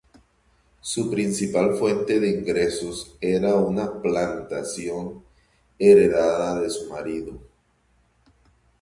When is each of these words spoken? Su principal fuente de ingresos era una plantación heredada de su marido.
Su 0.79 1.11
principal 1.11 1.75
fuente 1.77 2.19
de 2.19 2.27
ingresos 2.29 3.15
era 3.21 3.53
una 3.53 4.01
plantación 4.01 5.23
heredada 5.77 6.59
de 6.59 6.71
su 6.71 6.89
marido. 6.89 7.37